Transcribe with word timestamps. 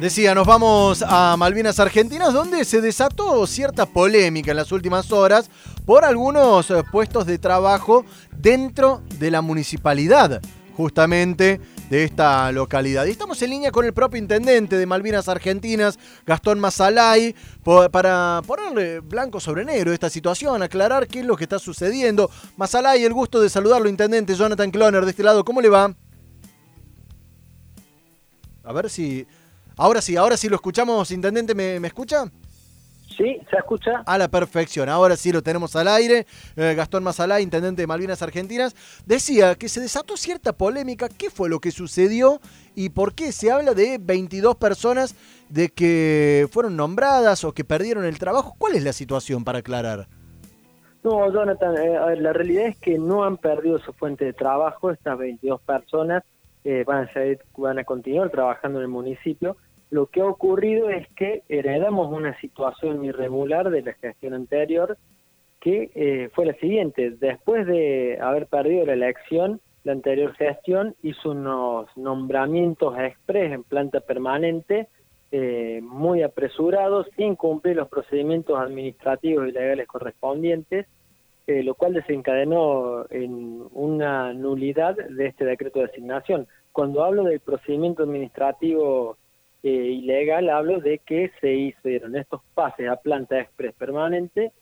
Decía, 0.00 0.34
nos 0.34 0.46
vamos 0.46 1.04
a 1.06 1.36
Malvinas 1.36 1.78
Argentinas, 1.78 2.32
donde 2.32 2.64
se 2.64 2.80
desató 2.80 3.46
cierta 3.46 3.84
polémica 3.84 4.50
en 4.50 4.56
las 4.56 4.72
últimas 4.72 5.12
horas 5.12 5.50
por 5.84 6.06
algunos 6.06 6.70
eh, 6.70 6.82
puestos 6.90 7.26
de 7.26 7.36
trabajo 7.36 8.06
dentro 8.34 9.02
de 9.18 9.30
la 9.30 9.42
municipalidad, 9.42 10.40
justamente 10.74 11.60
de 11.90 12.04
esta 12.04 12.50
localidad. 12.50 13.04
Y 13.04 13.10
estamos 13.10 13.42
en 13.42 13.50
línea 13.50 13.70
con 13.70 13.84
el 13.84 13.92
propio 13.92 14.18
intendente 14.18 14.78
de 14.78 14.86
Malvinas 14.86 15.28
Argentinas, 15.28 15.98
Gastón 16.24 16.60
Mazalay, 16.60 17.34
para 17.92 18.40
ponerle 18.46 19.00
blanco 19.00 19.38
sobre 19.38 19.66
negro 19.66 19.92
esta 19.92 20.08
situación, 20.08 20.62
aclarar 20.62 21.08
qué 21.08 21.20
es 21.20 21.26
lo 21.26 21.36
que 21.36 21.44
está 21.44 21.58
sucediendo. 21.58 22.30
Mazalay, 22.56 23.04
el 23.04 23.12
gusto 23.12 23.38
de 23.38 23.50
saludarlo, 23.50 23.86
intendente 23.86 24.34
Jonathan 24.34 24.70
Cloner, 24.70 25.04
de 25.04 25.10
este 25.10 25.22
lado, 25.22 25.44
¿cómo 25.44 25.60
le 25.60 25.68
va? 25.68 25.94
A 28.64 28.72
ver 28.72 28.88
si 28.88 29.26
Ahora 29.80 30.02
sí, 30.02 30.14
ahora 30.14 30.36
sí 30.36 30.50
lo 30.50 30.56
escuchamos, 30.56 31.10
intendente, 31.10 31.54
¿me, 31.54 31.86
escucha? 31.86 32.24
Sí, 33.16 33.40
se 33.48 33.56
escucha. 33.56 34.02
A 34.04 34.18
la 34.18 34.28
perfección, 34.28 34.90
ahora 34.90 35.16
sí 35.16 35.32
lo 35.32 35.40
tenemos 35.40 35.74
al 35.74 35.88
aire. 35.88 36.26
Eh, 36.54 36.74
Gastón 36.76 37.02
Mazalá, 37.02 37.40
intendente 37.40 37.80
de 37.80 37.86
Malvinas 37.86 38.20
Argentinas, 38.20 38.76
decía 39.06 39.54
que 39.54 39.70
se 39.70 39.80
desató 39.80 40.18
cierta 40.18 40.52
polémica. 40.52 41.08
¿Qué 41.08 41.30
fue 41.30 41.48
lo 41.48 41.60
que 41.60 41.70
sucedió 41.70 42.40
y 42.74 42.90
por 42.90 43.14
qué 43.14 43.32
se 43.32 43.50
habla 43.50 43.72
de 43.72 43.96
22 43.98 44.54
personas 44.56 45.14
de 45.48 45.70
que 45.70 46.46
fueron 46.52 46.76
nombradas 46.76 47.42
o 47.44 47.52
que 47.52 47.64
perdieron 47.64 48.04
el 48.04 48.18
trabajo? 48.18 48.56
¿Cuál 48.58 48.74
es 48.74 48.84
la 48.84 48.92
situación 48.92 49.44
para 49.44 49.60
aclarar? 49.60 50.08
No, 51.02 51.32
Jonathan, 51.32 51.74
eh, 51.78 52.16
la 52.20 52.34
realidad 52.34 52.66
es 52.66 52.76
que 52.76 52.98
no 52.98 53.24
han 53.24 53.38
perdido 53.38 53.78
su 53.78 53.94
fuente 53.94 54.26
de 54.26 54.34
trabajo. 54.34 54.90
Estas 54.90 55.16
22 55.16 55.58
personas 55.62 56.22
eh, 56.64 56.84
van, 56.86 57.04
a 57.04 57.10
van 57.56 57.78
a 57.78 57.84
continuar 57.84 58.28
trabajando 58.28 58.80
en 58.80 58.82
el 58.82 58.88
municipio 58.88 59.56
lo 59.90 60.06
que 60.06 60.20
ha 60.20 60.26
ocurrido 60.26 60.88
es 60.88 61.06
que 61.14 61.42
heredamos 61.48 62.12
una 62.12 62.38
situación 62.40 63.04
irregular 63.04 63.70
de 63.70 63.82
la 63.82 63.92
gestión 63.94 64.34
anterior 64.34 64.96
que 65.60 65.90
eh, 65.94 66.30
fue 66.32 66.46
la 66.46 66.54
siguiente. 66.54 67.10
Después 67.10 67.66
de 67.66 68.18
haber 68.20 68.46
perdido 68.46 68.86
la 68.86 68.94
elección, 68.94 69.60
la 69.84 69.92
anterior 69.92 70.32
gestión 70.34 70.94
hizo 71.02 71.32
unos 71.32 71.94
nombramientos 71.96 72.98
express 72.98 73.52
en 73.52 73.64
planta 73.64 74.00
permanente 74.00 74.88
eh, 75.32 75.80
muy 75.82 76.22
apresurados, 76.22 77.06
sin 77.16 77.36
cumplir 77.36 77.76
los 77.76 77.88
procedimientos 77.88 78.58
administrativos 78.58 79.48
y 79.48 79.52
legales 79.52 79.86
correspondientes, 79.86 80.86
eh, 81.46 81.62
lo 81.62 81.74
cual 81.74 81.94
desencadenó 81.94 83.06
en 83.10 83.62
una 83.72 84.32
nulidad 84.32 84.96
de 84.96 85.26
este 85.26 85.44
decreto 85.44 85.78
de 85.78 85.86
asignación. 85.86 86.48
Cuando 86.72 87.04
hablo 87.04 87.24
del 87.24 87.40
procedimiento 87.40 88.02
administrativo 88.02 89.18
eh, 89.62 89.68
ilegal 89.68 90.48
hablo 90.48 90.80
de 90.80 90.98
que 90.98 91.30
se 91.40 91.52
hicieron 91.52 92.16
estos 92.16 92.40
pases 92.54 92.88
a 92.88 92.96
planta 92.96 93.38
express 93.38 93.74
permanente 93.74 94.52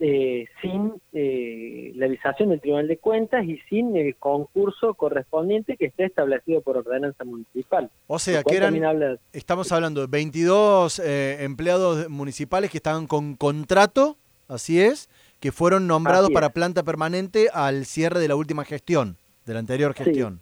eh, 0.00 0.46
sin 0.60 1.00
eh, 1.14 1.92
la 1.94 2.04
avisación 2.06 2.50
del 2.50 2.60
Tribunal 2.60 2.86
de 2.86 2.98
Cuentas 2.98 3.42
y 3.46 3.56
sin 3.70 3.96
el 3.96 4.16
concurso 4.16 4.92
correspondiente 4.94 5.78
que 5.78 5.86
esté 5.86 6.04
establecido 6.04 6.60
por 6.60 6.76
ordenanza 6.76 7.24
municipal. 7.24 7.88
O 8.06 8.18
sea, 8.18 8.42
que 8.42 8.56
eran, 8.56 9.18
estamos 9.32 9.72
hablando 9.72 10.02
de 10.02 10.08
22 10.08 10.98
empleados 10.98 12.10
municipales 12.10 12.70
que 12.70 12.78
estaban 12.78 13.06
con 13.06 13.36
contrato, 13.36 14.18
así 14.48 14.78
es, 14.78 15.08
que 15.40 15.52
fueron 15.52 15.86
nombrados 15.86 16.30
para 16.32 16.50
planta 16.50 16.82
permanente 16.82 17.48
al 17.54 17.86
cierre 17.86 18.20
de 18.20 18.28
la 18.28 18.36
última 18.36 18.64
gestión, 18.64 19.16
de 19.46 19.54
la 19.54 19.60
anterior 19.60 19.94
gestión. 19.94 20.40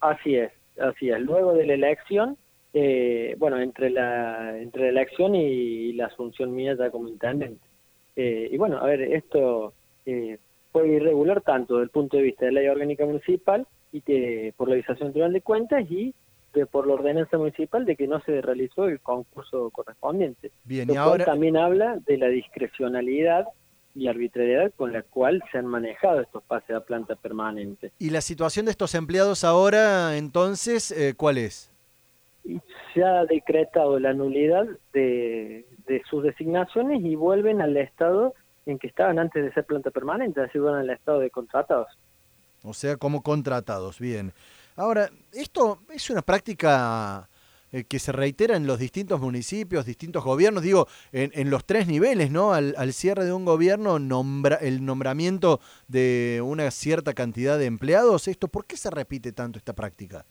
así 0.00 0.34
es, 0.34 0.50
así 0.80 1.10
es. 1.10 1.20
Luego 1.20 1.52
de 1.52 1.66
la 1.66 1.74
elección 1.74 2.36
eh, 2.76 3.36
bueno, 3.38 3.60
entre 3.60 3.88
la, 3.88 4.58
entre 4.58 4.82
la 4.82 5.00
elección 5.02 5.36
y, 5.36 5.92
la 5.92 6.06
asunción 6.06 6.52
mía 6.52 6.74
ya 6.76 6.90
como 6.90 7.08
intendente. 7.08 7.64
Eh, 8.16 8.48
y 8.50 8.56
bueno, 8.56 8.78
a 8.78 8.86
ver, 8.86 9.00
esto 9.00 9.74
eh, 10.04 10.38
fue 10.72 10.88
irregular 10.88 11.40
tanto 11.40 11.74
desde 11.74 11.84
el 11.84 11.90
punto 11.90 12.16
de 12.16 12.24
vista 12.24 12.46
de 12.46 12.52
la 12.52 12.60
ley 12.60 12.68
orgánica 12.68 13.06
municipal 13.06 13.64
y 13.92 14.00
que 14.00 14.52
por 14.56 14.68
la 14.68 14.74
avisación 14.74 15.12
tribunal 15.12 15.32
de 15.32 15.40
cuentas 15.40 15.88
y 15.88 16.14
de, 16.52 16.66
por 16.66 16.88
la 16.88 16.94
ordenanza 16.94 17.38
municipal 17.38 17.84
de 17.84 17.94
que 17.94 18.08
no 18.08 18.20
se 18.22 18.42
realizó 18.42 18.86
el 18.88 18.98
concurso 18.98 19.70
correspondiente. 19.70 20.50
Bien, 20.64 20.90
y 20.90 20.96
ahora 20.96 21.24
también 21.24 21.56
habla 21.56 22.00
de 22.04 22.18
la 22.18 22.26
discrecionalidad 22.26 23.46
y 23.94 24.08
arbitrariedad 24.08 24.72
con 24.74 24.92
la 24.92 25.02
cual 25.02 25.44
se 25.52 25.58
han 25.58 25.66
manejado 25.66 26.22
estos 26.22 26.42
pases 26.42 26.74
a 26.74 26.80
planta 26.80 27.14
permanente. 27.14 27.92
¿Y 28.00 28.10
la 28.10 28.20
situación 28.20 28.64
de 28.64 28.72
estos 28.72 28.96
empleados 28.96 29.44
ahora, 29.44 30.16
entonces, 30.16 30.92
cuál 31.16 31.38
es? 31.38 31.72
Se 32.92 33.02
ha 33.02 33.24
decretado 33.24 33.98
la 33.98 34.12
nulidad 34.12 34.66
de, 34.92 35.64
sus 36.08 36.22
designaciones 36.22 37.02
y 37.04 37.14
vuelven 37.14 37.60
al 37.60 37.76
estado 37.76 38.34
en 38.66 38.78
que 38.78 38.86
estaban 38.86 39.18
antes 39.18 39.44
de 39.44 39.52
ser 39.52 39.64
planta 39.64 39.90
permanente, 39.90 40.40
así 40.40 40.58
van 40.58 40.74
al 40.74 40.90
estado 40.90 41.20
de 41.20 41.30
contratados. 41.30 41.88
O 42.62 42.72
sea, 42.72 42.96
como 42.96 43.22
contratados, 43.22 43.98
bien. 44.00 44.32
Ahora, 44.76 45.10
esto 45.32 45.80
es 45.92 46.08
una 46.08 46.22
práctica 46.22 47.28
eh, 47.70 47.84
que 47.84 47.98
se 47.98 48.12
reitera 48.12 48.56
en 48.56 48.66
los 48.66 48.78
distintos 48.78 49.20
municipios, 49.20 49.84
distintos 49.84 50.24
gobiernos, 50.24 50.62
digo, 50.62 50.88
en, 51.12 51.50
los 51.50 51.64
tres 51.66 51.86
niveles, 51.86 52.30
¿no? 52.30 52.54
Al, 52.54 52.74
al, 52.78 52.92
cierre 52.92 53.24
de 53.24 53.32
un 53.32 53.44
gobierno, 53.44 53.98
nombra, 53.98 54.56
el 54.56 54.84
nombramiento 54.84 55.60
de 55.88 56.40
una 56.42 56.70
cierta 56.70 57.12
cantidad 57.12 57.58
de 57.58 57.66
empleados. 57.66 58.28
¿Esto 58.28 58.48
por 58.48 58.64
qué 58.64 58.76
se 58.76 58.90
repite 58.90 59.32
tanto 59.32 59.58
esta 59.58 59.74
práctica? 59.74 60.24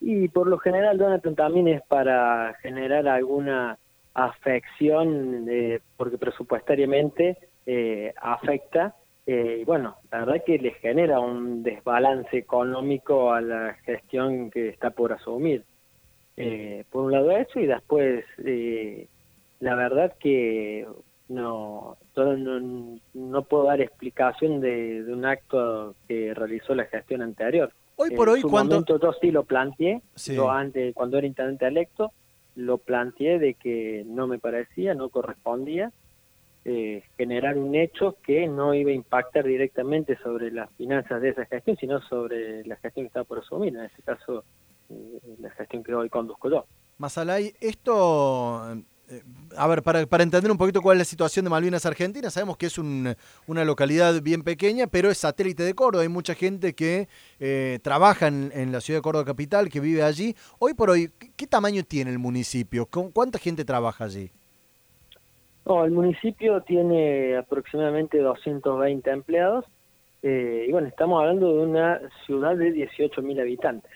Y 0.00 0.28
por 0.28 0.46
lo 0.46 0.58
general, 0.58 0.98
Donathan, 0.98 1.34
también 1.34 1.68
es 1.68 1.82
para 1.82 2.54
generar 2.62 3.06
alguna 3.06 3.78
afección, 4.14 5.46
eh, 5.48 5.80
porque 5.96 6.18
presupuestariamente 6.18 7.36
eh, 7.66 8.12
afecta. 8.20 8.94
Eh, 9.26 9.62
bueno, 9.66 9.96
la 10.10 10.20
verdad 10.20 10.44
que 10.44 10.58
le 10.58 10.72
genera 10.72 11.20
un 11.20 11.62
desbalance 11.62 12.36
económico 12.36 13.32
a 13.32 13.40
la 13.40 13.74
gestión 13.84 14.50
que 14.50 14.68
está 14.68 14.90
por 14.90 15.12
asumir. 15.12 15.64
por 16.90 17.04
un 17.04 17.12
lado 17.12 17.30
eso 17.32 17.60
y 17.60 17.66
después 17.66 18.24
la 19.60 19.74
verdad 19.74 20.14
que 20.18 20.86
no, 21.28 21.96
no, 22.16 22.98
no 23.14 23.42
puedo 23.42 23.64
dar 23.64 23.80
explicación 23.80 24.60
de, 24.60 25.04
un 25.08 25.24
acto 25.24 25.94
que 26.08 26.34
realizó 26.34 26.74
la 26.74 26.86
gestión 26.86 27.22
anterior. 27.22 27.70
Hoy 28.02 28.16
por 28.16 28.30
hoy, 28.30 28.40
cuando... 28.40 28.82
yo 28.86 29.12
sí 29.20 29.30
lo 29.30 29.44
planteé, 29.44 30.00
yo 30.16 30.50
antes, 30.50 30.94
cuando 30.94 31.18
era 31.18 31.26
intendente 31.26 31.66
electo, 31.66 32.12
lo 32.54 32.78
planteé 32.78 33.38
de 33.38 33.54
que 33.54 34.04
no 34.06 34.26
me 34.26 34.38
parecía, 34.38 34.94
no 34.94 35.10
correspondía 35.10 35.92
eh, 36.64 37.02
generar 37.18 37.58
un 37.58 37.74
hecho 37.74 38.16
que 38.22 38.46
no 38.46 38.72
iba 38.72 38.90
a 38.90 38.94
impactar 38.94 39.44
directamente 39.44 40.16
sobre 40.22 40.50
las 40.50 40.70
finanzas 40.78 41.20
de 41.20 41.28
esa 41.28 41.44
gestión, 41.44 41.76
sino 41.76 42.00
sobre 42.00 42.64
la 42.64 42.76
gestión 42.76 43.04
que 43.04 43.08
estaba 43.08 43.24
por 43.24 43.40
asumir, 43.40 43.76
en 43.76 43.84
este 43.84 44.00
caso 44.00 44.44
eh, 44.88 45.20
la 45.38 45.50
gestión 45.50 45.82
que 45.82 45.94
hoy 45.94 46.08
conduzco 46.08 46.48
yo. 46.48 46.64
Masalay, 46.96 47.54
esto 47.60 48.76
a 49.56 49.66
ver, 49.66 49.82
para, 49.82 50.06
para, 50.06 50.22
entender 50.22 50.50
un 50.50 50.58
poquito 50.58 50.80
cuál 50.80 50.96
es 50.96 51.00
la 51.00 51.04
situación 51.04 51.44
de 51.44 51.50
Malvinas 51.50 51.84
Argentina, 51.84 52.30
sabemos 52.30 52.56
que 52.56 52.66
es 52.66 52.78
una 52.78 53.64
localidad 53.64 54.20
bien 54.22 54.42
pequeña, 54.42 54.86
pero 54.86 55.10
es 55.10 55.18
satélite 55.18 55.62
de 55.62 55.74
Córdoba. 55.74 56.02
Hay 56.02 56.08
mucha 56.08 56.34
gente 56.34 56.74
que 56.74 57.08
eh, 57.40 57.78
trabaja 57.82 58.28
en, 58.28 58.72
la 58.72 58.80
ciudad 58.80 58.98
de 58.98 59.02
Córdoba 59.02 59.24
capital, 59.24 59.68
que 59.68 59.80
vive 59.80 60.02
allí. 60.02 60.34
Hoy 60.58 60.74
por 60.74 60.90
hoy, 60.90 61.10
¿qué, 61.36 61.46
tamaño 61.46 61.82
tiene 61.82 62.10
el 62.10 62.18
municipio? 62.18 62.86
¿Cuánta 62.86 63.38
gente 63.38 63.64
trabaja 63.64 64.04
allí? 64.04 64.30
el 65.84 65.92
municipio 65.92 66.60
tiene 66.62 67.36
aproximadamente 67.36 68.18
220 68.18 69.08
empleados. 69.10 69.64
Eh, 70.22 70.66
y 70.68 70.72
bueno, 70.72 70.88
estamos 70.88 71.20
hablando 71.20 71.54
de 71.54 71.62
una 71.62 72.00
ciudad 72.26 72.56
de 72.56 72.72
18.000 72.72 73.40
habitantes. 73.40 73.90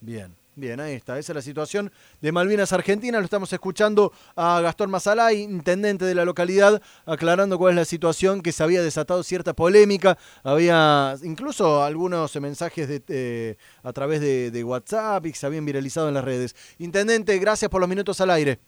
Bien. 0.00 0.41
Bien, 0.54 0.80
ahí 0.80 0.92
está. 0.92 1.18
Esa 1.18 1.32
es 1.32 1.36
la 1.36 1.42
situación 1.42 1.90
de 2.20 2.30
Malvinas 2.30 2.74
Argentina. 2.74 3.18
Lo 3.18 3.24
estamos 3.24 3.50
escuchando 3.54 4.12
a 4.36 4.60
Gastón 4.60 4.90
Mazalay, 4.90 5.40
intendente 5.40 6.04
de 6.04 6.14
la 6.14 6.26
localidad, 6.26 6.82
aclarando 7.06 7.56
cuál 7.56 7.70
es 7.70 7.76
la 7.76 7.84
situación, 7.86 8.42
que 8.42 8.52
se 8.52 8.62
había 8.62 8.82
desatado 8.82 9.22
cierta 9.22 9.54
polémica. 9.54 10.18
Había 10.42 11.14
incluso 11.22 11.82
algunos 11.82 12.38
mensajes 12.38 12.86
de, 12.86 13.02
eh, 13.08 13.56
a 13.82 13.92
través 13.94 14.20
de, 14.20 14.62
WhatsApp 14.62 15.24
y 15.26 15.32
que 15.32 15.38
se 15.38 15.46
habían 15.46 15.64
viralizado 15.64 16.08
en 16.08 16.14
las 16.14 16.24
redes. 16.24 16.54
Intendente, 16.78 17.38
gracias 17.38 17.70
por 17.70 17.80
los 17.80 17.88
minutos 17.88 18.20
al 18.20 18.30
aire. 18.30 18.58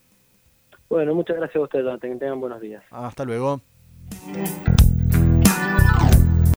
Bueno, 0.89 1.15
muchas 1.15 1.37
gracias 1.37 1.57
a 1.57 1.61
ustedes, 1.61 2.01
Que 2.01 2.09
tengan 2.09 2.41
buenos 2.41 2.61
días. 2.61 2.83
Hasta 2.91 3.25
luego. 3.25 3.61